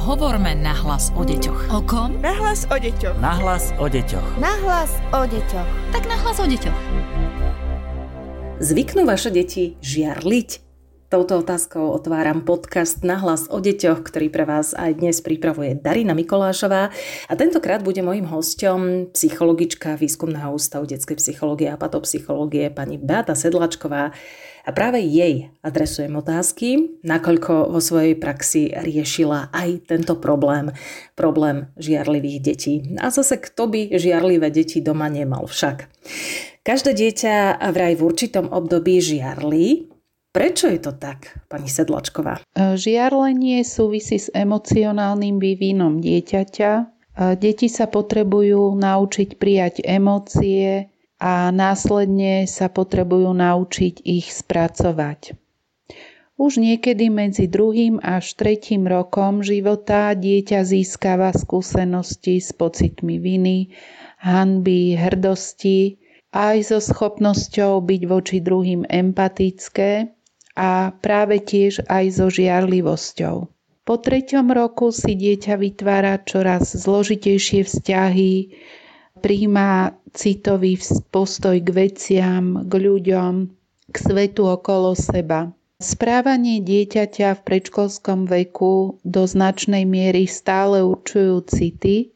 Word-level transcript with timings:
Hovorme 0.00 0.56
nahlas 0.56 1.12
o 1.12 1.28
deťoch. 1.28 1.68
O 1.76 1.84
kom? 1.84 2.16
Nahlas 2.24 2.64
o 2.72 2.76
deťoch. 2.80 3.20
Nahlas 3.20 3.68
o 3.76 3.84
deťoch. 3.84 4.40
Nahlas 4.40 4.96
o 5.12 5.28
deťoch. 5.28 5.68
Tak 5.92 6.08
nahlas 6.08 6.40
o 6.40 6.48
deťoch. 6.48 6.78
Zvyknú 8.64 9.04
vaše 9.04 9.28
deti 9.28 9.76
žiarliť? 9.84 10.69
Touto 11.10 11.42
otázkou 11.42 11.90
otváram 11.90 12.46
podcast 12.46 13.02
Nahlas 13.02 13.50
o 13.50 13.58
deťoch, 13.58 14.06
ktorý 14.06 14.30
pre 14.30 14.46
vás 14.46 14.78
aj 14.78 15.02
dnes 15.02 15.18
pripravuje 15.18 15.74
Darina 15.74 16.14
Mikolášová. 16.14 16.94
A 17.26 17.32
tentokrát 17.34 17.82
bude 17.82 17.98
mojim 17.98 18.30
hosťom 18.30 19.10
psychologička 19.10 19.98
Výskumného 19.98 20.54
ústavu 20.54 20.86
detskej 20.86 21.18
psychológie 21.18 21.66
a 21.66 21.74
patopsychológie 21.74 22.70
pani 22.70 22.94
Beata 22.94 23.34
Sedlačková. 23.34 24.14
A 24.62 24.70
práve 24.70 25.02
jej 25.02 25.50
adresujem 25.66 26.14
otázky, 26.14 27.02
nakoľko 27.02 27.74
vo 27.74 27.82
svojej 27.82 28.14
praxi 28.14 28.70
riešila 28.70 29.50
aj 29.50 29.90
tento 29.90 30.14
problém, 30.14 30.70
problém 31.18 31.74
žiarlivých 31.74 32.38
detí. 32.38 32.86
A 33.02 33.10
zase 33.10 33.34
kto 33.34 33.66
by 33.66 33.98
žiarlivé 33.98 34.54
deti 34.54 34.78
doma 34.78 35.10
nemal 35.10 35.50
však. 35.50 35.90
Každé 36.62 36.94
dieťa 36.94 37.66
vraj 37.74 37.98
v 37.98 38.06
určitom 38.06 38.46
období 38.46 39.02
žiarli, 39.02 39.89
Prečo 40.30 40.70
je 40.70 40.78
to 40.78 40.94
tak, 40.94 41.42
pani 41.50 41.66
Sedlačková? 41.66 42.46
Žiarlenie 42.54 43.66
súvisí 43.66 44.14
s 44.14 44.30
emocionálnym 44.30 45.42
vývinom 45.42 45.98
dieťaťa. 45.98 46.72
Deti 47.34 47.66
sa 47.66 47.90
potrebujú 47.90 48.78
naučiť 48.78 49.34
prijať 49.42 49.82
emócie 49.82 50.86
a 51.18 51.50
následne 51.50 52.46
sa 52.46 52.70
potrebujú 52.70 53.34
naučiť 53.34 54.06
ich 54.06 54.30
spracovať. 54.30 55.34
Už 56.38 56.62
niekedy 56.62 57.10
medzi 57.10 57.50
druhým 57.50 57.98
až 57.98 58.38
tretím 58.38 58.86
rokom 58.86 59.42
života 59.42 60.14
dieťa 60.14 60.62
získava 60.62 61.34
skúsenosti 61.34 62.38
s 62.38 62.54
pocitmi 62.54 63.18
viny, 63.18 63.74
hanby, 64.22 64.94
hrdosti, 64.94 65.98
aj 66.30 66.70
so 66.70 66.78
schopnosťou 66.78 67.82
byť 67.82 68.02
voči 68.06 68.38
druhým 68.38 68.86
empatické 68.86 70.19
a 70.56 70.94
práve 70.98 71.38
tiež 71.42 71.86
aj 71.86 72.04
so 72.10 72.26
žiarlivosťou. 72.30 73.36
Po 73.80 73.94
treťom 73.98 74.52
roku 74.54 74.94
si 74.94 75.18
dieťa 75.18 75.54
vytvára 75.58 76.22
čoraz 76.22 76.76
zložitejšie 76.76 77.66
vzťahy, 77.66 78.32
príjma 79.18 79.98
citový 80.14 80.78
postoj 81.10 81.58
k 81.58 81.68
veciam, 81.74 82.66
k 82.68 82.72
ľuďom, 82.76 83.32
k 83.90 83.96
svetu 83.96 84.46
okolo 84.46 84.94
seba. 84.94 85.50
Správanie 85.80 86.60
dieťaťa 86.60 87.40
v 87.40 87.44
predškolskom 87.44 88.28
veku 88.28 89.00
do 89.00 89.24
značnej 89.24 89.88
miery 89.88 90.28
stále 90.28 90.84
určujú 90.84 91.40
city, 91.48 92.12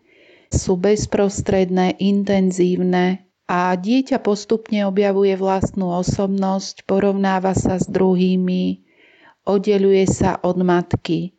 sú 0.53 0.77
bezprostredné, 0.77 1.97
intenzívne 1.99 3.24
a 3.45 3.77
dieťa 3.77 4.25
postupne 4.25 4.89
objavuje 4.89 5.37
vlastnú 5.37 5.93
osobnosť, 5.93 6.89
porovnáva 6.89 7.53
sa 7.53 7.77
s 7.77 7.85
druhými, 7.85 8.81
oddeluje 9.45 10.09
sa 10.09 10.41
od 10.41 10.65
matky, 10.65 11.37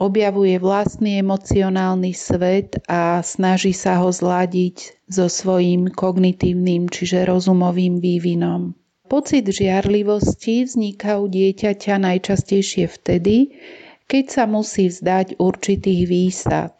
objavuje 0.00 0.56
vlastný 0.56 1.20
emocionálny 1.20 2.16
svet 2.16 2.80
a 2.88 3.20
snaží 3.20 3.76
sa 3.76 4.00
ho 4.00 4.08
zladiť 4.08 5.06
so 5.12 5.28
svojím 5.28 5.92
kognitívnym, 5.92 6.88
čiže 6.88 7.28
rozumovým 7.28 8.00
vývinom. 8.00 8.72
Pocit 9.12 9.44
žiarlivosti 9.44 10.64
vzniká 10.64 11.20
u 11.20 11.28
dieťaťa 11.28 12.00
najčastejšie 12.00 12.88
vtedy, 12.88 13.52
keď 14.08 14.24
sa 14.32 14.44
musí 14.48 14.88
vzdať 14.88 15.36
určitých 15.36 16.02
výsad, 16.08 16.72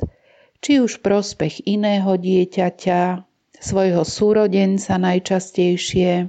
či 0.65 0.81
už 0.81 1.05
prospech 1.05 1.69
iného 1.69 2.17
dieťaťa, 2.17 3.29
svojho 3.63 4.03
súrodenca 4.03 4.99
najčastejšie, 4.99 6.27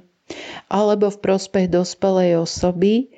alebo 0.70 1.10
v 1.10 1.18
prospech 1.18 1.68
dospelej 1.74 2.46
osoby, 2.46 3.10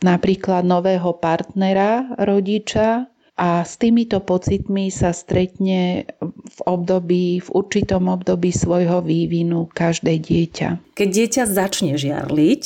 napríklad 0.00 0.64
nového 0.64 1.12
partnera, 1.20 2.16
rodiča 2.16 3.06
a 3.36 3.48
s 3.60 3.76
týmito 3.76 4.24
pocitmi 4.24 4.88
sa 4.88 5.12
stretne 5.12 6.08
v 6.24 6.58
období, 6.64 7.44
v 7.44 7.48
určitom 7.52 8.08
období 8.08 8.48
svojho 8.48 9.04
vývinu 9.04 9.68
každé 9.68 10.16
dieťa. 10.24 10.96
Keď 10.96 11.08
dieťa 11.12 11.42
začne 11.44 12.00
žiarliť, 12.00 12.62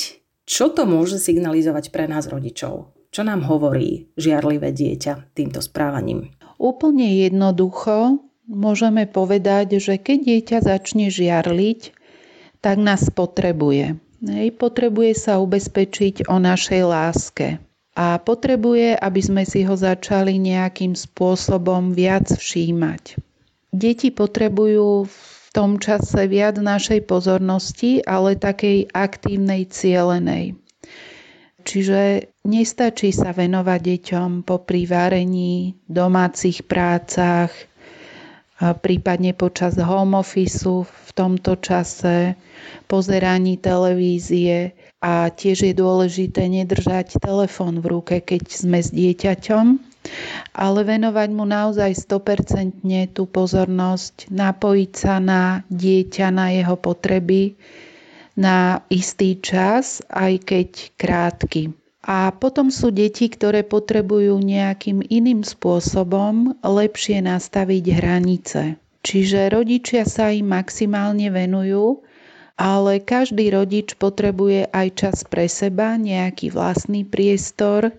čo 0.47 0.71
to 0.71 0.87
môže 0.87 1.19
signalizovať 1.19 1.91
pre 1.91 2.07
nás 2.07 2.27
rodičov? 2.31 2.91
Čo 3.11 3.27
nám 3.27 3.43
hovorí 3.43 4.07
žiarlivé 4.15 4.71
dieťa 4.71 5.35
týmto 5.35 5.59
správaním? 5.59 6.31
Úplne 6.55 7.27
jednoducho 7.27 8.23
môžeme 8.51 9.07
povedať, 9.07 9.79
že 9.79 9.95
keď 9.95 10.17
dieťa 10.27 10.57
začne 10.67 11.07
žiarliť, 11.07 11.95
tak 12.59 12.77
nás 12.77 13.07
potrebuje. 13.09 13.95
Hej, 14.21 14.53
potrebuje 14.59 15.17
sa 15.17 15.41
ubezpečiť 15.41 16.29
o 16.29 16.37
našej 16.37 16.81
láske. 16.85 17.57
A 17.97 18.21
potrebuje, 18.21 18.95
aby 18.95 19.21
sme 19.23 19.43
si 19.43 19.65
ho 19.65 19.75
začali 19.75 20.37
nejakým 20.37 20.95
spôsobom 20.95 21.91
viac 21.91 22.29
všímať. 22.29 23.17
Deti 23.71 24.13
potrebujú 24.13 25.09
v 25.09 25.17
tom 25.51 25.81
čase 25.81 26.27
viac 26.29 26.55
našej 26.59 27.03
pozornosti, 27.07 27.99
ale 28.03 28.39
takej 28.39 28.93
aktívnej, 28.93 29.67
cielenej. 29.67 30.55
Čiže 31.61 32.31
nestačí 32.47 33.13
sa 33.13 33.35
venovať 33.35 33.79
deťom 33.79 34.29
popri 34.47 34.89
varení, 34.89 35.77
domácich 35.85 36.65
prácach, 36.65 37.53
prípadne 38.61 39.33
počas 39.33 39.75
home 39.81 40.13
office 40.13 40.85
v 40.85 41.09
tomto 41.17 41.57
čase, 41.57 42.37
pozeraní 42.85 43.57
televízie 43.57 44.77
a 45.01 45.33
tiež 45.33 45.65
je 45.65 45.73
dôležité 45.73 46.45
nedržať 46.45 47.17
telefón 47.17 47.81
v 47.81 47.89
ruke, 47.97 48.15
keď 48.21 48.43
sme 48.53 48.79
s 48.79 48.93
dieťaťom, 48.93 49.65
ale 50.53 50.79
venovať 50.85 51.29
mu 51.33 51.49
naozaj 51.49 51.97
100% 51.97 52.85
tú 53.17 53.25
pozornosť, 53.25 54.29
napojiť 54.29 54.91
sa 54.93 55.17
na 55.17 55.65
dieťa, 55.67 56.27
na 56.29 56.53
jeho 56.53 56.77
potreby 56.77 57.57
na 58.37 58.81
istý 58.87 59.37
čas, 59.43 59.99
aj 60.07 60.33
keď 60.47 60.69
krátky. 60.95 61.80
A 62.01 62.33
potom 62.33 62.73
sú 62.73 62.89
deti, 62.89 63.29
ktoré 63.29 63.61
potrebujú 63.61 64.41
nejakým 64.41 65.05
iným 65.05 65.45
spôsobom 65.45 66.57
lepšie 66.65 67.21
nastaviť 67.21 67.83
hranice. 67.93 68.61
Čiže 69.05 69.53
rodičia 69.53 70.05
sa 70.09 70.33
im 70.33 70.49
maximálne 70.49 71.29
venujú, 71.29 72.01
ale 72.57 73.01
každý 73.01 73.49
rodič 73.53 73.97
potrebuje 73.97 74.69
aj 74.69 74.87
čas 74.97 75.17
pre 75.25 75.45
seba, 75.49 75.97
nejaký 75.97 76.53
vlastný 76.53 77.05
priestor, 77.05 77.93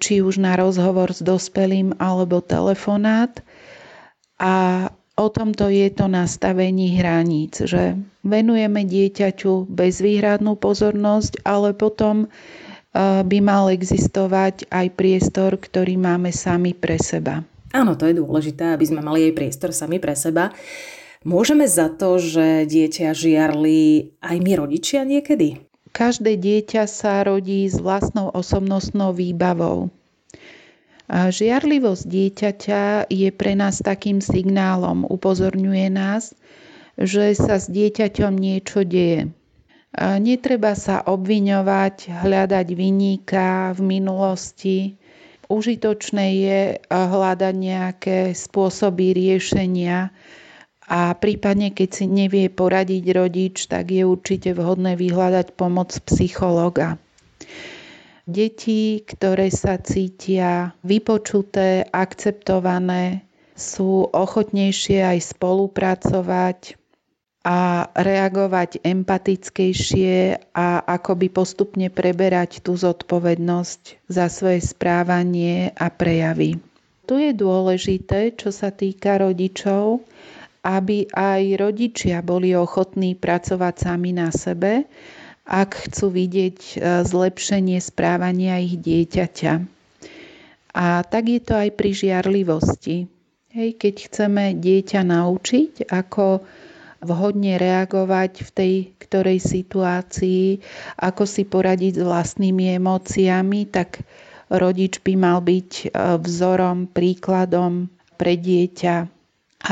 či 0.00 0.24
už 0.24 0.40
na 0.40 0.56
rozhovor 0.56 1.12
s 1.12 1.20
dospelým 1.20 1.96
alebo 2.00 2.40
telefonát. 2.40 3.44
A 4.40 4.88
o 5.16 5.26
tomto 5.28 5.68
je 5.68 5.92
to 5.92 6.08
nastavení 6.08 6.96
hraníc, 6.96 7.64
že 7.68 8.00
venujeme 8.24 8.88
dieťaťu 8.88 9.68
bezvýhradnú 9.68 10.56
pozornosť, 10.56 11.44
ale 11.44 11.76
potom 11.76 12.32
by 12.96 13.38
mal 13.40 13.72
existovať 13.72 14.68
aj 14.68 14.86
priestor, 14.92 15.56
ktorý 15.56 15.96
máme 15.96 16.28
sami 16.28 16.76
pre 16.76 17.00
seba. 17.00 17.40
Áno, 17.72 17.96
to 17.96 18.04
je 18.04 18.20
dôležité, 18.20 18.76
aby 18.76 18.84
sme 18.84 19.00
mali 19.00 19.32
aj 19.32 19.36
priestor 19.36 19.72
sami 19.72 19.96
pre 19.96 20.12
seba. 20.12 20.52
Môžeme 21.24 21.64
za 21.64 21.88
to, 21.88 22.20
že 22.20 22.68
dieťa 22.68 23.16
žiarli 23.16 24.12
aj 24.20 24.36
my 24.42 24.52
rodičia 24.60 25.08
niekedy? 25.08 25.64
Každé 25.92 26.36
dieťa 26.36 26.84
sa 26.88 27.24
rodí 27.24 27.64
s 27.68 27.80
vlastnou 27.80 28.28
osobnostnou 28.32 29.16
výbavou. 29.16 29.92
A 31.12 31.28
žiarlivosť 31.28 32.04
dieťaťa 32.08 32.82
je 33.12 33.28
pre 33.32 33.52
nás 33.52 33.84
takým 33.84 34.24
signálom, 34.24 35.04
upozorňuje 35.04 35.92
nás, 35.92 36.32
že 36.96 37.36
sa 37.36 37.60
s 37.60 37.68
dieťaťom 37.68 38.32
niečo 38.32 38.84
deje. 38.84 39.32
Netreba 39.92 40.72
sa 40.72 41.04
obviňovať, 41.04 42.24
hľadať 42.24 42.66
vyníka 42.72 43.76
v 43.76 43.80
minulosti. 43.84 44.96
Užitočné 45.52 46.26
je 46.40 46.60
hľadať 46.88 47.54
nejaké 47.60 48.18
spôsoby 48.32 49.12
riešenia 49.12 50.08
a 50.88 51.12
prípadne, 51.12 51.76
keď 51.76 51.88
si 51.92 52.04
nevie 52.08 52.48
poradiť 52.48 53.04
rodič, 53.12 53.68
tak 53.68 53.92
je 53.92 54.08
určite 54.08 54.56
vhodné 54.56 54.96
vyhľadať 54.96 55.52
pomoc 55.60 55.92
psychologa. 56.08 56.96
Deti, 58.24 59.04
ktoré 59.04 59.52
sa 59.52 59.76
cítia 59.76 60.72
vypočuté, 60.80 61.84
akceptované, 61.84 63.28
sú 63.52 64.08
ochotnejšie 64.08 65.04
aj 65.04 65.36
spolupracovať, 65.36 66.80
a 67.42 67.90
reagovať 67.90 68.86
empatickejšie 68.86 70.38
a 70.54 70.78
akoby 70.86 71.26
postupne 71.26 71.90
preberať 71.90 72.62
tú 72.62 72.78
zodpovednosť 72.78 74.06
za 74.06 74.30
svoje 74.30 74.62
správanie 74.62 75.74
a 75.74 75.90
prejavy. 75.90 76.62
Tu 77.02 77.14
je 77.18 77.32
dôležité, 77.34 78.38
čo 78.38 78.54
sa 78.54 78.70
týka 78.70 79.18
rodičov, 79.18 80.06
aby 80.62 81.10
aj 81.10 81.42
rodičia 81.58 82.22
boli 82.22 82.54
ochotní 82.54 83.18
pracovať 83.18 83.74
sami 83.90 84.14
na 84.14 84.30
sebe, 84.30 84.86
ak 85.42 85.90
chcú 85.90 86.14
vidieť 86.14 86.58
e, 86.62 86.74
zlepšenie 87.02 87.82
správania 87.82 88.62
ich 88.62 88.78
dieťaťa. 88.78 89.52
A 90.78 91.02
tak 91.02 91.24
je 91.26 91.40
to 91.42 91.58
aj 91.58 91.74
pri 91.74 91.90
žiarlivosti. 91.90 93.10
Hej, 93.52 93.76
keď 93.76 93.94
chceme 94.08 94.44
dieťa 94.56 95.02
naučiť, 95.02 95.90
ako 95.90 96.40
vhodne 97.02 97.58
reagovať 97.58 98.32
v 98.46 98.50
tej 98.54 98.72
ktorej 99.02 99.42
situácii, 99.42 100.62
ako 101.02 101.22
si 101.26 101.42
poradiť 101.42 101.98
s 101.98 102.06
vlastnými 102.06 102.78
emóciami, 102.78 103.66
tak 103.68 104.06
rodič 104.48 105.02
by 105.02 105.14
mal 105.18 105.38
byť 105.42 105.70
e, 105.82 105.86
vzorom, 106.22 106.86
príkladom 106.86 107.90
pre 108.14 108.38
dieťa, 108.38 108.94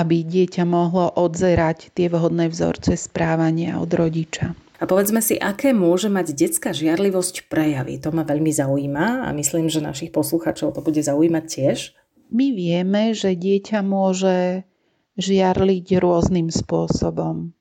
aby 0.03 0.17
dieťa 0.27 0.63
mohlo 0.67 1.11
odzerať 1.15 1.95
tie 1.95 2.11
vhodné 2.11 2.51
vzorce 2.51 2.99
správania 2.99 3.79
od 3.79 3.91
rodiča. 3.91 4.55
A 4.81 4.89
povedzme 4.89 5.21
si, 5.21 5.37
aké 5.37 5.77
môže 5.77 6.09
mať 6.09 6.33
detská 6.33 6.73
žiarlivosť 6.73 7.53
prejavy. 7.53 8.01
To 8.01 8.17
ma 8.17 8.25
veľmi 8.25 8.49
zaujíma 8.49 9.29
a 9.29 9.31
myslím, 9.37 9.69
že 9.69 9.85
našich 9.85 10.09
poslucháčov 10.09 10.73
to 10.73 10.81
bude 10.81 11.05
zaujímať 11.05 11.45
tiež. 11.45 11.79
My 12.33 12.55
vieme, 12.57 13.13
že 13.13 13.37
dieťa 13.37 13.85
môže 13.85 14.65
žiarliť 15.19 15.87
rôznym 15.99 16.53
spôsobom. 16.53 17.57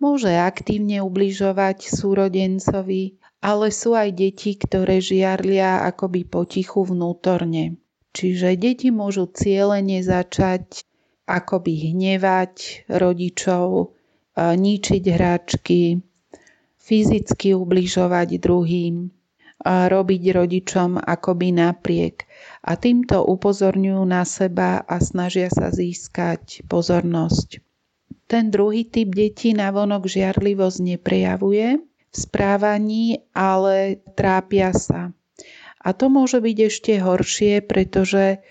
Môže 0.00 0.32
aktívne 0.32 1.04
ubližovať 1.04 1.92
súrodencovi, 1.92 3.20
ale 3.44 3.68
sú 3.68 3.92
aj 3.92 4.16
deti, 4.16 4.56
ktoré 4.56 4.98
žiarlia 5.00 5.84
akoby 5.84 6.24
potichu 6.24 6.88
vnútorne. 6.88 7.76
Čiže 8.16 8.56
deti 8.56 8.88
môžu 8.90 9.28
cieľene 9.28 10.02
začať 10.02 10.82
akoby 11.28 11.94
hnevať 11.94 12.88
rodičov, 12.90 13.94
ničiť 14.34 15.04
hračky, 15.04 16.00
fyzicky 16.80 17.54
ubližovať 17.54 18.42
druhým, 18.42 19.14
robiť 19.64 20.22
rodičom 20.32 20.96
akoby 21.00 21.52
napriek. 21.52 22.24
A 22.64 22.76
týmto 22.80 23.20
upozorňujú 23.24 24.02
na 24.08 24.24
seba 24.24 24.80
a 24.80 24.96
snažia 25.00 25.52
sa 25.52 25.68
získať 25.68 26.64
pozornosť. 26.64 27.60
Ten 28.30 28.48
druhý 28.48 28.86
typ 28.86 29.12
detí 29.12 29.52
navonok 29.52 30.06
žiarlivosť 30.06 30.78
neprejavuje 30.80 31.66
v 31.82 32.14
správaní, 32.14 33.26
ale 33.34 34.00
trápia 34.14 34.70
sa. 34.70 35.10
A 35.80 35.96
to 35.96 36.12
môže 36.12 36.38
byť 36.38 36.56
ešte 36.70 36.92
horšie, 37.00 37.64
pretože 37.64 38.44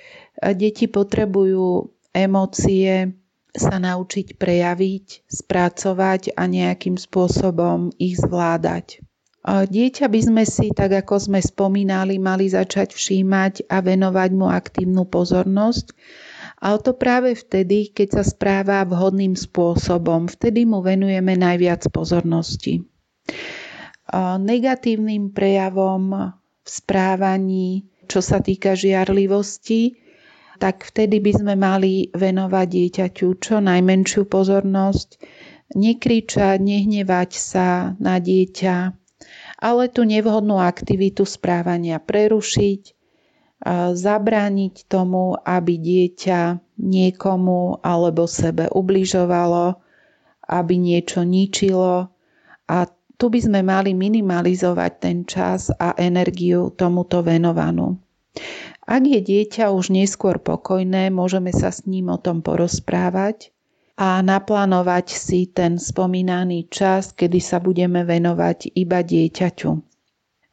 deti 0.57 0.89
potrebujú 0.89 1.93
emócie 2.11 3.13
sa 3.53 3.81
naučiť 3.81 4.37
prejaviť, 4.37 5.05
spracovať 5.25 6.37
a 6.37 6.43
nejakým 6.45 6.97
spôsobom 6.97 7.93
ich 7.97 8.17
zvládať. 8.17 9.01
Dieťa 9.47 10.11
by 10.11 10.19
sme 10.19 10.43
si, 10.43 10.67
tak 10.75 10.91
ako 10.91 11.15
sme 11.31 11.39
spomínali, 11.39 12.19
mali 12.19 12.51
začať 12.51 12.91
všímať 12.91 13.71
a 13.71 13.79
venovať 13.79 14.29
mu 14.35 14.51
aktívnu 14.51 15.07
pozornosť, 15.07 15.95
ale 16.59 16.77
to 16.83 16.91
práve 16.91 17.39
vtedy, 17.39 17.87
keď 17.87 18.19
sa 18.19 18.23
správa 18.27 18.83
vhodným 18.83 19.39
spôsobom, 19.39 20.27
vtedy 20.27 20.67
mu 20.67 20.83
venujeme 20.83 21.39
najviac 21.39 21.87
pozornosti. 21.87 22.83
Negatívnym 24.43 25.31
prejavom 25.31 26.35
v 26.59 26.67
správaní, 26.67 27.87
čo 28.11 28.19
sa 28.19 28.43
týka 28.43 28.75
žiarlivosti, 28.75 29.95
tak 30.59 30.83
vtedy 30.83 31.23
by 31.23 31.31
sme 31.31 31.53
mali 31.55 32.11
venovať 32.11 32.67
dieťaťu 32.67 33.27
čo 33.39 33.63
najmenšiu 33.63 34.27
pozornosť, 34.27 35.15
nekričať, 35.79 36.59
nehnevať 36.59 37.31
sa 37.39 37.95
na 38.03 38.19
dieťa, 38.19 38.98
ale 39.59 39.91
tú 39.91 40.07
nevhodnú 40.07 40.55
aktivitu 40.55 41.27
správania 41.27 41.99
prerušiť, 41.99 42.95
zabrániť 43.91 44.87
tomu, 44.87 45.35
aby 45.35 45.75
dieťa 45.75 46.63
niekomu 46.79 47.83
alebo 47.83 48.23
sebe 48.23 48.71
ubližovalo, 48.71 49.75
aby 50.47 50.73
niečo 50.79 51.27
ničilo 51.27 52.07
a 52.71 52.77
tu 53.19 53.27
by 53.27 53.39
sme 53.43 53.59
mali 53.67 53.91
minimalizovať 53.91 54.91
ten 54.95 55.27
čas 55.27 55.75
a 55.75 55.91
energiu 55.99 56.71
tomuto 56.71 57.19
venovanú. 57.19 57.99
Ak 58.87 59.03
je 59.03 59.19
dieťa 59.19 59.75
už 59.75 59.91
neskôr 59.91 60.39
pokojné, 60.39 61.11
môžeme 61.11 61.51
sa 61.51 61.67
s 61.67 61.83
ním 61.83 62.07
o 62.07 62.17
tom 62.17 62.39
porozprávať 62.39 63.51
a 63.99 64.23
naplánovať 64.23 65.11
si 65.11 65.51
ten 65.51 65.75
spomínaný 65.75 66.71
čas, 66.71 67.11
kedy 67.11 67.43
sa 67.43 67.59
budeme 67.59 68.07
venovať 68.07 68.71
iba 68.71 69.03
dieťaťu. 69.03 69.71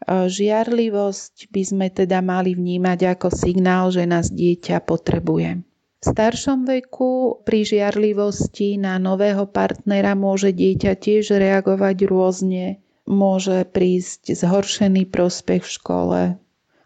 Žiarlivosť 0.07 1.55
by 1.55 1.63
sme 1.63 1.87
teda 1.95 2.27
mali 2.27 2.59
vnímať 2.59 3.17
ako 3.17 3.31
signál, 3.31 3.95
že 3.95 4.03
nás 4.03 4.35
dieťa 4.35 4.83
potrebuje. 4.83 5.63
V 5.63 6.05
staršom 6.05 6.67
veku 6.67 7.43
pri 7.47 7.63
žiarlivosti 7.63 8.83
na 8.83 8.99
nového 8.99 9.47
partnera 9.47 10.19
môže 10.19 10.51
dieťa 10.51 10.93
tiež 10.99 11.39
reagovať 11.39 11.97
rôzne. 12.07 12.83
Môže 13.07 13.63
prísť 13.71 14.35
zhoršený 14.35 15.07
prospech 15.15 15.63
v 15.63 15.75
škole, 15.79 16.21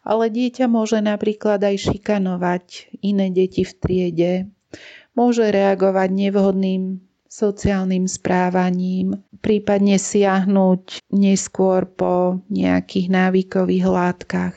ale 0.04 0.24
dieťa 0.28 0.68
môže 0.68 1.00
napríklad 1.00 1.64
aj 1.64 1.88
šikanovať 1.88 2.92
iné 3.00 3.32
deti 3.32 3.64
v 3.64 3.72
triede, 3.80 4.32
môže 5.20 5.44
reagovať 5.52 6.08
nevhodným 6.08 7.04
sociálnym 7.28 8.08
správaním, 8.08 9.20
prípadne 9.44 10.00
siahnuť 10.00 11.04
neskôr 11.12 11.84
po 11.84 12.40
nejakých 12.48 13.06
návykových 13.12 13.84
látkach. 13.84 14.56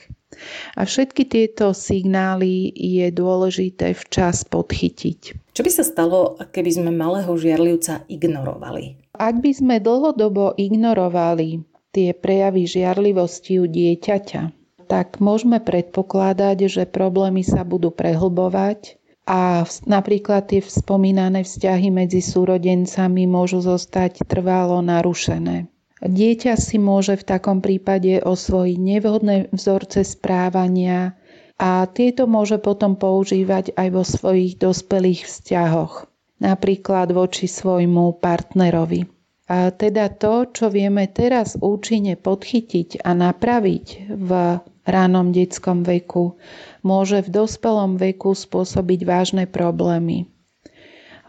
A 0.74 0.88
všetky 0.88 1.30
tieto 1.30 1.78
signály 1.78 2.74
je 2.74 3.14
dôležité 3.14 3.94
včas 3.94 4.42
podchytiť. 4.48 5.54
Čo 5.54 5.62
by 5.62 5.72
sa 5.72 5.86
stalo, 5.86 6.42
keby 6.50 6.72
sme 6.74 6.90
malého 6.90 7.30
žiarlivca 7.38 8.10
ignorovali? 8.10 8.98
Ak 9.14 9.38
by 9.38 9.52
sme 9.54 9.78
dlhodobo 9.78 10.58
ignorovali 10.58 11.62
tie 11.94 12.18
prejavy 12.18 12.66
žiarlivosti 12.66 13.62
u 13.62 13.70
dieťaťa, 13.70 14.42
tak 14.90 15.22
môžeme 15.22 15.62
predpokladať, 15.62 16.58
že 16.66 16.84
problémy 16.90 17.46
sa 17.46 17.62
budú 17.62 17.94
prehlbovať 17.94 18.98
a 19.24 19.64
napríklad 19.88 20.52
tie 20.52 20.60
spomínané 20.60 21.48
vzťahy 21.48 21.88
medzi 21.90 22.20
súrodencami 22.20 23.24
môžu 23.24 23.64
zostať 23.64 24.28
trvalo 24.28 24.84
narušené. 24.84 25.72
Dieťa 26.04 26.60
si 26.60 26.76
môže 26.76 27.16
v 27.16 27.24
takom 27.24 27.64
prípade 27.64 28.20
osvojiť 28.20 28.76
nevhodné 28.76 29.36
vzorce 29.56 30.04
správania 30.04 31.16
a 31.56 31.88
tieto 31.88 32.28
môže 32.28 32.60
potom 32.60 33.00
používať 33.00 33.72
aj 33.80 33.88
vo 33.96 34.04
svojich 34.04 34.60
dospelých 34.60 35.24
vzťahoch, 35.24 36.12
napríklad 36.44 37.16
voči 37.16 37.48
svojmu 37.48 38.20
partnerovi. 38.20 39.08
A 39.48 39.72
teda 39.72 40.12
to, 40.12 40.52
čo 40.52 40.68
vieme 40.68 41.08
teraz 41.08 41.56
účinne 41.56 42.20
podchytiť 42.20 43.00
a 43.00 43.16
napraviť 43.16 43.86
v 44.12 44.30
ránom 44.84 45.32
detskom 45.32 45.84
veku, 45.84 46.36
môže 46.84 47.24
v 47.24 47.44
dospelom 47.44 47.96
veku 48.00 48.36
spôsobiť 48.36 49.00
vážne 49.08 49.44
problémy. 49.48 50.28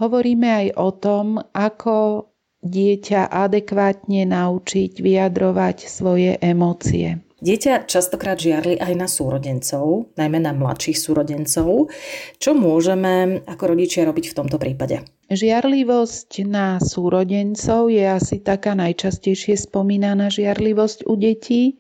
Hovoríme 0.02 0.48
aj 0.50 0.66
o 0.74 0.90
tom, 0.90 1.26
ako 1.54 2.28
dieťa 2.64 3.30
adekvátne 3.30 4.26
naučiť 4.26 4.98
vyjadrovať 4.98 5.86
svoje 5.86 6.34
emócie. 6.40 7.22
Dieťa 7.44 7.84
častokrát 7.84 8.40
žiarli 8.40 8.80
aj 8.80 8.92
na 8.96 9.04
súrodencov, 9.04 10.08
najmä 10.16 10.40
na 10.40 10.56
mladších 10.56 10.96
súrodencov. 10.96 11.92
Čo 12.40 12.50
môžeme 12.56 13.44
ako 13.44 13.76
rodičia 13.76 14.08
robiť 14.08 14.32
v 14.32 14.36
tomto 14.40 14.56
prípade? 14.56 15.04
Žiarlivosť 15.28 16.40
na 16.48 16.80
súrodencov 16.80 17.92
je 17.92 18.00
asi 18.00 18.40
taká 18.40 18.72
najčastejšie 18.72 19.60
spomínaná 19.60 20.32
žiarlivosť 20.32 21.04
u 21.04 21.14
detí, 21.20 21.76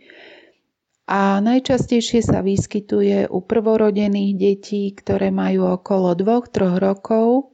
a 1.04 1.36
najčastejšie 1.36 2.24
sa 2.24 2.40
vyskytuje 2.40 3.28
u 3.28 3.44
prvorodených 3.44 4.32
detí, 4.40 4.88
ktoré 4.96 5.28
majú 5.28 5.68
okolo 5.76 6.16
2-3 6.16 6.80
rokov 6.80 7.52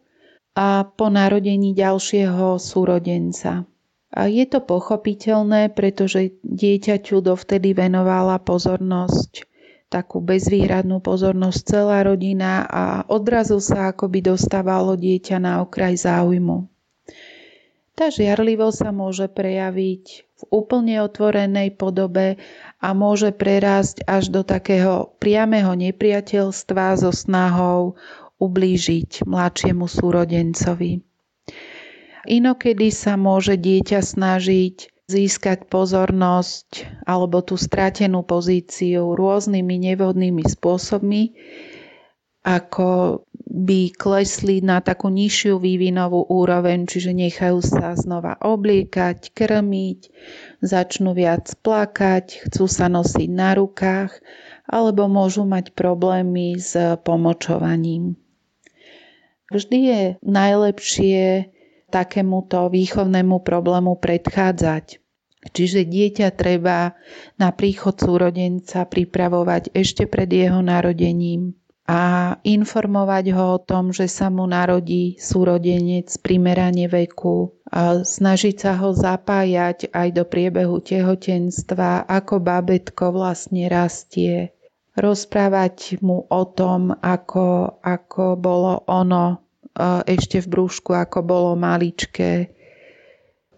a 0.54 0.86
po 0.86 1.10
narodení 1.10 1.74
ďalšieho 1.74 2.62
súrodenca. 2.62 3.66
A 4.10 4.26
je 4.26 4.42
to 4.46 4.62
pochopiteľné, 4.62 5.70
pretože 5.74 6.34
dieťaťu 6.42 7.22
dovtedy 7.22 7.74
venovala 7.74 8.42
pozornosť, 8.42 9.46
takú 9.90 10.22
bezvýhradnú 10.22 11.02
pozornosť 11.02 11.60
celá 11.66 12.06
rodina 12.06 12.66
a 12.66 13.02
odrazu 13.10 13.58
sa 13.58 13.90
akoby 13.90 14.30
dostávalo 14.30 14.94
dieťa 14.94 15.42
na 15.42 15.52
okraj 15.62 16.06
záujmu. 16.06 16.70
Tá 17.98 18.10
žiarlivosť 18.14 18.78
sa 18.78 18.90
môže 18.94 19.26
prejaviť 19.26 20.29
v 20.40 20.64
úplne 20.64 21.04
otvorenej 21.04 21.76
podobe 21.76 22.40
a 22.80 22.88
môže 22.96 23.36
prerásť 23.36 24.00
až 24.08 24.32
do 24.32 24.40
takého 24.40 25.12
priamého 25.20 25.76
nepriateľstva 25.76 26.96
so 26.96 27.12
snahou 27.12 28.00
ublížiť 28.40 29.28
mladšiemu 29.28 29.84
súrodencovi. 29.84 31.04
Inokedy 32.24 32.88
sa 32.92 33.20
môže 33.20 33.60
dieťa 33.60 34.00
snažiť 34.00 34.76
získať 35.10 35.66
pozornosť 35.66 36.86
alebo 37.02 37.42
tú 37.42 37.58
stratenú 37.58 38.22
pozíciu 38.22 39.18
rôznymi 39.18 39.90
nevhodnými 39.92 40.46
spôsobmi, 40.46 41.34
ako 42.40 43.20
by 43.50 43.92
klesli 43.92 44.64
na 44.64 44.80
takú 44.80 45.12
nižšiu 45.12 45.60
vývinovú 45.60 46.24
úroveň, 46.24 46.88
čiže 46.88 47.12
nechajú 47.12 47.60
sa 47.60 47.92
znova 47.92 48.40
obliekať, 48.40 49.34
krmiť, 49.36 50.00
začnú 50.64 51.12
viac 51.12 51.52
plakať, 51.60 52.48
chcú 52.48 52.64
sa 52.64 52.88
nosiť 52.88 53.28
na 53.28 53.58
rukách 53.58 54.16
alebo 54.70 55.10
môžu 55.10 55.44
mať 55.44 55.74
problémy 55.76 56.56
s 56.56 56.78
pomočovaním. 57.04 58.16
Vždy 59.50 59.78
je 59.82 60.02
najlepšie 60.22 61.50
takémuto 61.90 62.70
výchovnému 62.70 63.42
problému 63.42 63.98
predchádzať. 63.98 65.02
Čiže 65.40 65.88
dieťa 65.88 66.28
treba 66.38 66.94
na 67.34 67.50
príchod 67.50 67.98
súrodenca 67.98 68.86
pripravovať 68.86 69.74
ešte 69.74 70.06
pred 70.06 70.30
jeho 70.30 70.62
narodením 70.62 71.59
a 71.90 72.38
informovať 72.46 73.34
ho 73.34 73.58
o 73.58 73.58
tom, 73.58 73.90
že 73.90 74.06
sa 74.06 74.30
mu 74.30 74.46
narodí 74.46 75.18
súrodenec 75.18 76.06
primerane 76.22 76.86
veku, 76.86 77.50
a 77.66 78.06
snažiť 78.06 78.56
sa 78.62 78.78
ho 78.78 78.94
zapájať 78.94 79.90
aj 79.90 80.08
do 80.14 80.22
priebehu 80.22 80.78
tehotenstva, 80.78 82.06
ako 82.06 82.38
babetko 82.38 83.10
vlastne 83.10 83.66
rastie, 83.66 84.54
rozprávať 84.94 85.98
mu 85.98 86.30
o 86.30 86.42
tom, 86.46 86.94
ako, 86.94 87.82
ako 87.82 88.38
bolo 88.38 88.86
ono 88.86 89.42
ešte 90.06 90.38
v 90.42 90.46
brúšku, 90.46 90.94
ako 90.94 91.26
bolo 91.26 91.50
maličké. 91.58 92.54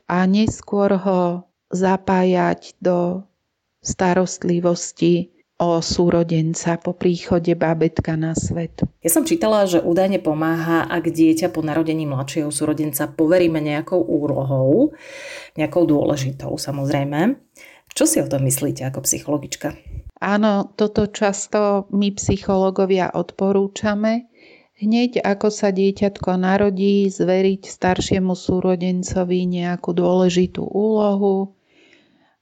A 0.09 0.25
neskôr 0.25 0.97
ho 0.97 1.45
zapájať 1.69 2.81
do 2.81 3.29
starostlivosti 3.81 5.32
o 5.63 5.79
súrodenca 5.79 6.75
po 6.75 6.91
príchode 6.91 7.55
babetka 7.55 8.19
na 8.19 8.35
svet. 8.35 8.83
Ja 8.99 9.11
som 9.15 9.23
čítala, 9.23 9.63
že 9.71 9.79
údajne 9.79 10.19
pomáha, 10.19 10.91
ak 10.91 11.07
dieťa 11.15 11.55
po 11.55 11.63
narodení 11.63 12.03
mladšieho 12.03 12.51
súrodenca 12.51 13.07
poveríme 13.07 13.63
nejakou 13.63 14.03
úlohou, 14.03 14.91
nejakou 15.55 15.87
dôležitou 15.87 16.59
samozrejme. 16.59 17.39
Čo 17.95 18.11
si 18.11 18.19
o 18.19 18.27
tom 18.27 18.43
myslíte 18.43 18.83
ako 18.91 19.07
psychologička? 19.07 19.79
Áno, 20.19 20.75
toto 20.75 21.07
často 21.07 21.87
my 21.95 22.11
psychológovia 22.19 23.15
odporúčame, 23.15 24.27
Hneď 24.83 25.23
ako 25.23 25.55
sa 25.55 25.71
dieťatko 25.71 26.43
narodí, 26.43 27.07
zveriť 27.07 27.71
staršiemu 27.71 28.35
súrodencovi 28.35 29.47
nejakú 29.47 29.95
dôležitú 29.95 30.67
úlohu, 30.67 31.55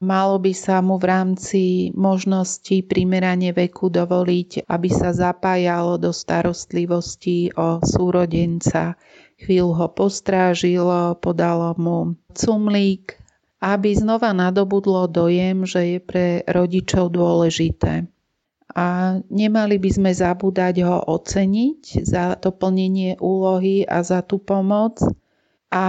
Malo 0.00 0.40
by 0.40 0.52
sa 0.56 0.80
mu 0.80 0.96
v 0.96 1.12
rámci 1.12 1.62
možnosti 1.92 2.72
primerane 2.88 3.52
veku 3.52 3.92
dovoliť, 3.92 4.64
aby 4.64 4.88
sa 4.88 5.12
zapájalo 5.12 6.00
do 6.00 6.08
starostlivosti 6.08 7.52
o 7.52 7.84
súrodenca. 7.84 8.96
Chvíľu 9.36 9.76
ho 9.76 9.86
postrážilo, 9.92 11.20
podalo 11.20 11.76
mu 11.76 12.16
cumlík, 12.32 13.20
aby 13.60 13.92
znova 13.92 14.32
nadobudlo 14.32 15.04
dojem, 15.04 15.68
že 15.68 15.96
je 15.96 15.98
pre 16.00 16.26
rodičov 16.48 17.12
dôležité 17.12 18.08
a 18.74 19.18
nemali 19.30 19.82
by 19.82 19.90
sme 19.90 20.10
zabúdať 20.14 20.86
ho 20.86 21.02
oceniť 21.02 22.06
za 22.06 22.38
to 22.38 22.54
plnenie 22.54 23.18
úlohy 23.18 23.82
a 23.82 24.06
za 24.06 24.22
tú 24.22 24.38
pomoc. 24.38 25.02
A 25.70 25.86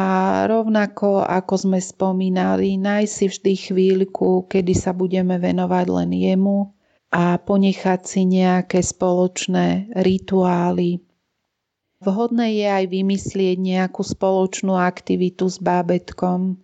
rovnako, 0.47 1.25
ako 1.25 1.53
sme 1.57 1.79
spomínali, 1.81 2.77
nájsť 2.79 3.11
si 3.11 3.25
vždy 3.27 3.53
chvíľku, 3.69 4.45
kedy 4.47 4.73
sa 4.77 4.93
budeme 4.93 5.41
venovať 5.41 5.85
len 5.89 6.11
jemu 6.13 6.71
a 7.11 7.35
ponechať 7.41 8.01
si 8.07 8.21
nejaké 8.23 8.79
spoločné 8.79 9.91
rituály. 9.97 11.03
Vhodné 12.01 12.57
je 12.57 12.67
aj 12.71 12.85
vymyslieť 12.89 13.57
nejakú 13.61 14.01
spoločnú 14.01 14.73
aktivitu 14.73 15.45
s 15.45 15.61
bábetkom 15.61 16.57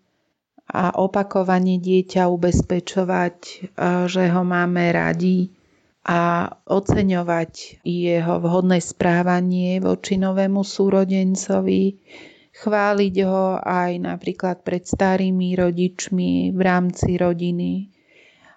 a 0.67 0.97
opakovane 0.97 1.77
dieťa 1.77 2.25
ubezpečovať, 2.25 3.37
že 4.09 4.23
ho 4.33 4.41
máme 4.41 4.91
radi 4.91 5.53
a 6.07 6.47
oceňovať 6.65 7.83
jeho 7.83 8.39
vhodné 8.39 8.79
správanie 8.79 9.83
voči 9.83 10.15
novému 10.15 10.63
súrodencovi, 10.63 11.83
chváliť 12.57 13.15
ho 13.25 13.61
aj 13.61 13.91
napríklad 14.01 14.65
pred 14.65 14.81
starými 14.81 15.53
rodičmi 15.53 16.51
v 16.51 16.61
rámci 16.61 17.17
rodiny, 17.17 17.93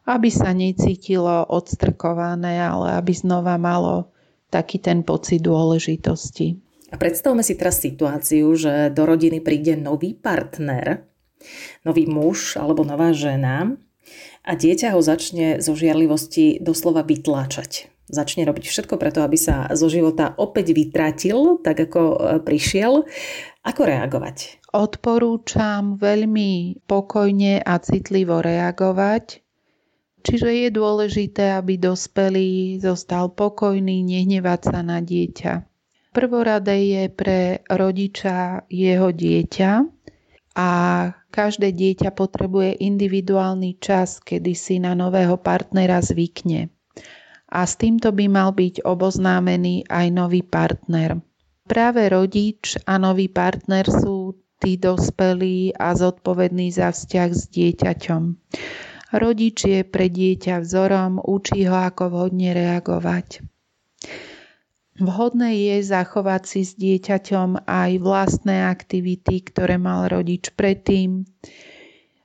aby 0.08 0.28
sa 0.32 0.56
necítilo 0.56 1.44
odstrkované, 1.52 2.56
ale 2.60 2.96
aby 2.96 3.12
znova 3.12 3.60
malo 3.60 4.08
taký 4.48 4.80
ten 4.80 5.04
pocit 5.04 5.44
dôležitosti. 5.44 6.58
A 6.90 6.98
predstavme 6.98 7.46
si 7.46 7.54
teraz 7.54 7.78
situáciu, 7.78 8.50
že 8.58 8.90
do 8.90 9.06
rodiny 9.06 9.38
príde 9.38 9.78
nový 9.78 10.16
partner, 10.16 11.06
nový 11.86 12.10
muž 12.10 12.58
alebo 12.58 12.82
nová 12.82 13.14
žena 13.14 13.78
a 14.42 14.52
dieťa 14.58 14.90
ho 14.96 15.00
začne 15.00 15.62
zo 15.62 15.78
žiarlivosti 15.78 16.58
doslova 16.58 17.06
vytláčať. 17.06 17.86
Začne 18.10 18.42
robiť 18.42 18.66
všetko 18.66 18.98
preto, 18.98 19.22
aby 19.22 19.38
sa 19.38 19.70
zo 19.78 19.86
života 19.86 20.34
opäť 20.36 20.74
vytratil, 20.74 21.62
tak 21.62 21.86
ako 21.86 22.00
e, 22.02 22.16
prišiel. 22.42 23.06
Ako 23.62 23.82
reagovať? 23.86 24.66
Odporúčam 24.74 25.94
veľmi 25.94 26.82
pokojne 26.90 27.62
a 27.62 27.78
citlivo 27.78 28.42
reagovať. 28.42 29.46
Čiže 30.20 30.50
je 30.52 30.68
dôležité, 30.74 31.56
aby 31.56 31.80
dospelý 31.80 32.82
zostal 32.82 33.32
pokojný, 33.32 34.04
nehnevať 34.04 34.60
sa 34.74 34.80
na 34.84 35.00
dieťa. 35.00 35.52
Prvoradé 36.10 36.76
je 36.84 37.04
pre 37.08 37.62
rodiča 37.70 38.66
jeho 38.68 39.14
dieťa 39.14 39.70
a 40.58 40.68
Každé 41.30 41.70
dieťa 41.78 42.10
potrebuje 42.10 42.82
individuálny 42.82 43.78
čas, 43.78 44.18
kedy 44.18 44.52
si 44.58 44.82
na 44.82 44.98
nového 44.98 45.38
partnera 45.38 46.02
zvykne. 46.02 46.74
A 47.50 47.66
s 47.66 47.74
týmto 47.74 48.14
by 48.14 48.30
mal 48.30 48.54
byť 48.54 48.86
oboznámený 48.86 49.90
aj 49.90 50.06
nový 50.14 50.46
partner. 50.46 51.18
Práve 51.66 52.06
rodič 52.06 52.78
a 52.86 52.98
nový 52.98 53.26
partner 53.26 53.86
sú 53.90 54.38
tí 54.62 54.78
dospelí 54.78 55.74
a 55.74 55.94
zodpovední 55.98 56.70
za 56.70 56.94
vzťah 56.94 57.30
s 57.34 57.42
dieťaťom. 57.50 58.22
Rodič 59.10 59.66
je 59.66 59.82
pre 59.82 60.06
dieťa 60.06 60.62
vzorom, 60.62 61.18
učí 61.18 61.66
ho, 61.66 61.74
ako 61.74 62.14
vhodne 62.14 62.54
reagovať. 62.54 63.42
Vhodné 65.00 65.56
je 65.56 65.76
zachovať 65.80 66.42
si 66.44 66.62
s 66.62 66.76
dieťaťom 66.76 67.64
aj 67.64 67.90
vlastné 68.04 68.68
aktivity, 68.68 69.42
ktoré 69.42 69.80
mal 69.80 70.06
rodič 70.12 70.52
predtým, 70.52 71.24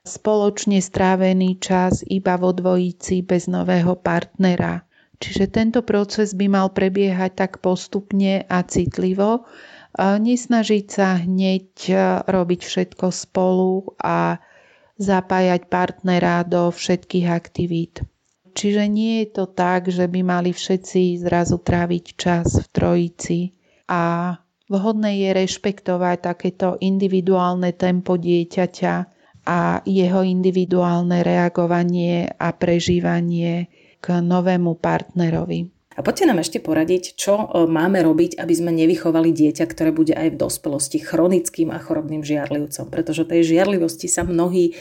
spoločne 0.06 0.84
strávený 0.84 1.58
čas 1.58 2.04
iba 2.06 2.36
vo 2.38 2.54
dvojici 2.54 3.26
bez 3.26 3.50
nového 3.50 3.96
partnera. 3.98 4.86
Čiže 5.16 5.48
tento 5.48 5.80
proces 5.82 6.36
by 6.36 6.48
mal 6.52 6.68
prebiehať 6.72 7.32
tak 7.36 7.52
postupne 7.64 8.44
a 8.46 8.60
citlivo, 8.68 9.48
nesnažiť 9.96 10.86
sa 10.92 11.24
hneď 11.24 11.72
robiť 12.28 12.62
všetko 12.68 13.06
spolu 13.16 13.96
a 13.96 14.44
zapájať 15.00 15.68
partnera 15.72 16.44
do 16.44 16.72
všetkých 16.72 17.28
aktivít. 17.32 18.04
Čiže 18.56 18.88
nie 18.88 19.24
je 19.24 19.28
to 19.36 19.46
tak, 19.52 19.92
že 19.92 20.08
by 20.08 20.24
mali 20.24 20.56
všetci 20.56 21.20
zrazu 21.20 21.60
tráviť 21.60 22.06
čas 22.16 22.56
v 22.64 22.68
trojici 22.72 23.40
a 23.92 24.36
vhodné 24.72 25.28
je 25.28 25.30
rešpektovať 25.36 26.18
takéto 26.24 26.80
individuálne 26.80 27.76
tempo 27.76 28.16
dieťaťa 28.16 28.96
a 29.46 29.84
jeho 29.84 30.24
individuálne 30.24 31.20
reagovanie 31.22 32.32
a 32.32 32.56
prežívanie 32.56 33.68
k 34.04 34.20
novému 34.20 34.78
partnerovi. 34.78 35.76
A 35.96 36.04
poďte 36.04 36.28
nám 36.28 36.44
ešte 36.44 36.60
poradiť, 36.60 37.16
čo 37.16 37.40
e, 37.40 37.48
máme 37.72 38.04
robiť, 38.04 38.36
aby 38.36 38.52
sme 38.52 38.76
nevychovali 38.76 39.32
dieťa, 39.32 39.64
ktoré 39.64 39.96
bude 39.96 40.12
aj 40.12 40.36
v 40.36 40.40
dospelosti 40.44 41.00
chronickým 41.00 41.72
a 41.72 41.80
chorobným 41.80 42.20
žiarlivcom, 42.20 42.92
pretože 42.92 43.24
tej 43.24 43.56
žiarlivosti 43.56 44.12
sa 44.12 44.28
mnohí 44.28 44.76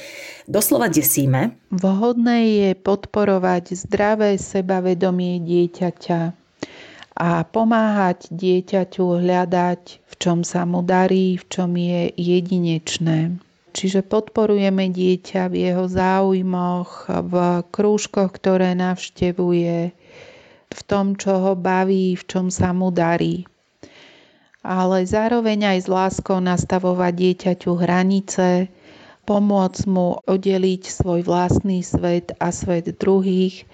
doslova 0.50 0.90
desíme. 0.90 1.54
Vhodné 1.70 2.38
je 2.66 2.70
podporovať 2.74 3.78
zdravé 3.86 4.42
sebavedomie 4.42 5.38
dieťaťa 5.38 6.20
a 7.14 7.28
pomáhať 7.46 8.26
dieťaťu 8.34 9.22
hľadať, 9.22 9.82
v 10.02 10.14
čom 10.18 10.42
sa 10.42 10.66
mu 10.66 10.82
darí, 10.82 11.38
v 11.38 11.44
čom 11.46 11.70
je 11.78 12.10
jedinečné. 12.18 13.38
Čiže 13.74 14.06
podporujeme 14.06 14.86
dieťa 14.86 15.50
v 15.50 15.54
jeho 15.66 15.90
záujmoch, 15.90 17.10
v 17.10 17.34
krúžkoch, 17.74 18.30
ktoré 18.30 18.70
navštevuje, 18.78 19.90
v 20.70 20.80
tom, 20.86 21.18
čo 21.18 21.42
ho 21.42 21.52
baví, 21.58 22.14
v 22.14 22.22
čom 22.22 22.54
sa 22.54 22.70
mu 22.70 22.94
darí. 22.94 23.50
Ale 24.62 25.02
zároveň 25.02 25.74
aj 25.74 25.78
s 25.84 25.88
láskou 25.90 26.38
nastavovať 26.38 27.12
dieťaťu 27.12 27.72
hranice, 27.74 28.70
pomôcť 29.26 29.82
mu 29.90 30.22
oddeliť 30.22 30.82
svoj 30.86 31.26
vlastný 31.26 31.82
svet 31.82 32.30
a 32.38 32.54
svet 32.54 32.94
druhých, 32.94 33.66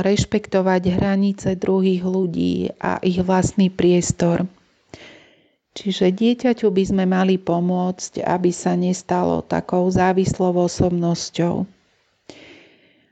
rešpektovať 0.00 0.82
hranice 0.96 1.60
druhých 1.60 2.02
ľudí 2.06 2.72
a 2.80 3.02
ich 3.04 3.20
vlastný 3.20 3.68
priestor. 3.68 4.48
Čiže 5.74 6.14
dieťaťu 6.14 6.70
by 6.70 6.84
sme 6.86 7.04
mali 7.04 7.34
pomôcť, 7.34 8.22
aby 8.22 8.54
sa 8.54 8.78
nestalo 8.78 9.42
takou 9.42 9.90
závislou 9.90 10.54
osobnosťou. 10.70 11.66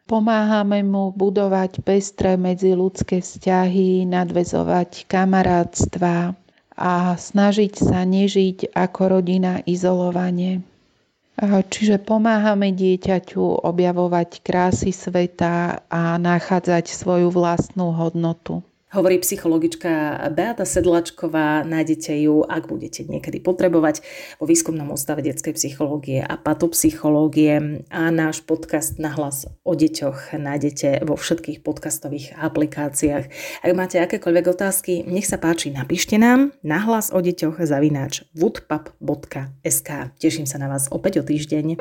Pomáhame 0.07 0.87
mu 0.87 1.11
budovať 1.11 1.83
pestré 1.83 2.39
medziludské 2.39 3.19
vzťahy, 3.19 4.07
nadvezovať 4.07 5.11
kamarátstva 5.11 6.39
a 6.79 6.93
snažiť 7.19 7.73
sa 7.83 8.07
nežiť 8.07 8.71
ako 8.77 9.01
rodina 9.19 9.59
izolovanie. 9.67 10.63
Čiže 11.43 11.99
pomáhame 11.99 12.71
dieťaťu 12.77 13.67
objavovať 13.67 14.45
krásy 14.45 14.95
sveta 14.95 15.83
a 15.91 16.15
nachádzať 16.21 16.93
svoju 16.93 17.33
vlastnú 17.33 17.91
hodnotu. 17.91 18.63
Hovorí 18.93 19.25
psychologička 19.25 20.21
Beata 20.37 20.69
Sedlačková, 20.69 21.65
nájdete 21.65 22.13
ju, 22.29 22.45
ak 22.45 22.69
budete 22.69 23.09
niekedy 23.09 23.41
potrebovať, 23.41 24.05
vo 24.37 24.45
výskumnom 24.45 24.93
ústave 24.93 25.25
detskej 25.25 25.57
psychológie 25.57 26.21
a 26.21 26.37
patopsychológie 26.37 27.81
a 27.89 28.13
náš 28.13 28.45
podcast 28.45 29.01
na 29.01 29.09
hlas 29.17 29.49
o 29.65 29.73
deťoch 29.73 30.37
nájdete 30.37 31.09
vo 31.09 31.17
všetkých 31.17 31.65
podcastových 31.65 32.37
aplikáciách. 32.37 33.25
Ak 33.65 33.73
máte 33.73 33.97
akékoľvek 33.97 34.47
otázky, 34.53 35.09
nech 35.09 35.25
sa 35.25 35.41
páči, 35.41 35.73
napíšte 35.73 36.21
nám 36.21 36.53
na 36.61 36.77
hlas 36.85 37.09
o 37.17 37.25
deťoch 37.25 37.65
zavináč 37.65 38.29
woodpub.sk. 38.37 39.89
Teším 40.21 40.45
sa 40.45 40.61
na 40.61 40.69
vás 40.69 40.93
opäť 40.93 41.21
o 41.21 41.25
týždeň. 41.25 41.81